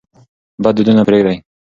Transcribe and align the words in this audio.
بد 0.63 0.73
دودونه 0.77 1.03
پرېږدئ. 1.07 1.37